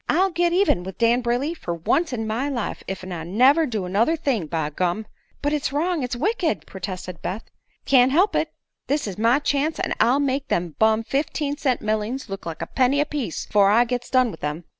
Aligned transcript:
"I'll 0.09 0.31
git 0.31 0.51
even 0.51 0.81
with 0.83 0.97
Dan 0.97 1.21
Brayley 1.21 1.53
fer 1.53 1.75
once 1.75 2.11
in 2.11 2.25
my 2.25 2.49
life, 2.49 2.81
ef 2.89 3.05
I 3.05 3.23
never 3.23 3.67
do 3.67 3.85
another 3.85 4.15
thing, 4.15 4.47
by 4.47 4.71
gum!" 4.71 5.05
"But 5.43 5.53
it's 5.53 5.71
wrong 5.71 6.01
it's 6.01 6.15
wicked!" 6.15 6.65
protested 6.65 7.21
Beth. 7.21 7.43
"Can't 7.85 8.11
help 8.11 8.35
it; 8.35 8.51
this 8.87 9.05
is 9.05 9.19
my 9.19 9.37
chance, 9.37 9.77
an' 9.79 9.93
I'll 9.99 10.19
make 10.19 10.47
them 10.47 10.73
bum 10.79 11.03
fifteen 11.03 11.55
cent 11.55 11.83
mellings 11.83 12.29
look 12.29 12.47
like 12.47 12.63
a 12.63 12.65
penny 12.65 12.99
a 12.99 13.05
piece 13.05 13.45
afore 13.45 13.69
I 13.69 13.85
gits 13.85 14.09
done 14.09 14.31
with 14.31 14.43
'em." 14.43 14.63